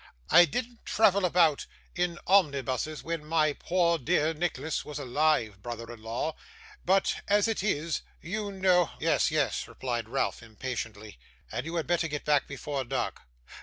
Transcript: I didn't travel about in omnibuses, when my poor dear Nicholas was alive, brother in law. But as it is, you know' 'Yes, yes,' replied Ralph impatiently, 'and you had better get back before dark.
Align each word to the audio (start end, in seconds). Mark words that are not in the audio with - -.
I 0.31 0.45
didn't 0.45 0.83
travel 0.83 1.25
about 1.25 1.67
in 1.95 2.17
omnibuses, 2.25 3.03
when 3.03 3.23
my 3.23 3.53
poor 3.53 3.99
dear 3.99 4.33
Nicholas 4.33 4.83
was 4.83 4.97
alive, 4.97 5.61
brother 5.61 5.93
in 5.93 6.01
law. 6.01 6.35
But 6.83 7.17
as 7.27 7.47
it 7.47 7.61
is, 7.61 8.01
you 8.19 8.51
know' 8.51 8.89
'Yes, 8.99 9.29
yes,' 9.29 9.67
replied 9.67 10.09
Ralph 10.09 10.41
impatiently, 10.41 11.19
'and 11.51 11.67
you 11.67 11.75
had 11.75 11.85
better 11.85 12.07
get 12.07 12.25
back 12.25 12.47
before 12.47 12.83
dark. 12.83 13.21